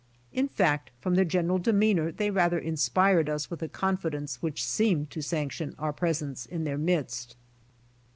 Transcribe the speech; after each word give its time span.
In 0.33 0.47
fact 0.47 0.89
froml 1.03 1.13
their 1.15 1.25
general 1.25 1.59
demeanor 1.59 2.11
they 2.11 2.31
rather 2.31 2.57
inspired 2.57 3.29
us 3.29 3.51
with 3.51 3.61
a 3.61 3.67
confidence 3.67 4.41
which 4.41 4.65
seemed 4.65 5.11
to 5.11 5.21
sanc 5.21 5.51
tion 5.51 5.75
our 5.77 5.93
presence 5.93 6.47
in 6.47 6.63
their 6.63 6.79
midst. 6.79 7.35